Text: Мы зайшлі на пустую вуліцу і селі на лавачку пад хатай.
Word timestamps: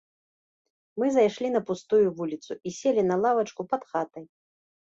Мы 1.01 1.05
зайшлі 1.17 1.47
на 1.57 1.61
пустую 1.67 2.07
вуліцу 2.21 2.59
і 2.71 2.75
селі 2.81 3.01
на 3.13 3.21
лавачку 3.29 3.61
пад 3.77 3.81
хатай. 3.95 4.23